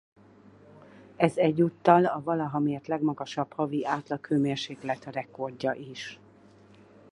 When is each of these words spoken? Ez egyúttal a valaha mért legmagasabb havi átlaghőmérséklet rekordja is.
Ez 1.15 1.37
egyúttal 1.37 2.05
a 2.05 2.21
valaha 2.23 2.59
mért 2.59 2.87
legmagasabb 2.87 3.53
havi 3.53 3.85
átlaghőmérséklet 3.85 5.05
rekordja 5.05 5.73
is. 5.73 6.19